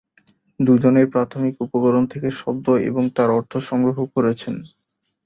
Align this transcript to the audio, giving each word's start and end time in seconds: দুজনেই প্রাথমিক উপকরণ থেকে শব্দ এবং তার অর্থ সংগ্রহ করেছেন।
দুজনেই 0.59 1.07
প্রাথমিক 1.13 1.53
উপকরণ 1.65 2.03
থেকে 2.13 2.29
শব্দ 2.39 2.67
এবং 2.89 3.03
তার 3.15 3.29
অর্থ 3.37 3.53
সংগ্রহ 3.69 3.97
করেছেন। 4.15 4.55